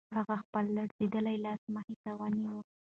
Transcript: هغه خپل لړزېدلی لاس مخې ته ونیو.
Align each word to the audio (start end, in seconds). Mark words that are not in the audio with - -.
هغه 0.17 0.35
خپل 0.43 0.65
لړزېدلی 0.75 1.37
لاس 1.45 1.61
مخې 1.73 1.95
ته 2.03 2.11
ونیو. 2.19 2.57